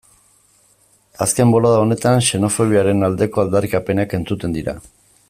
[1.25, 4.79] Azken bolada honetan xenofobiaren aldeko aldarrikapenak entzuten dira.